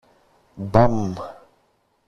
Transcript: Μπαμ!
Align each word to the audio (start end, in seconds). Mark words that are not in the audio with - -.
Μπαμ! 0.71 0.97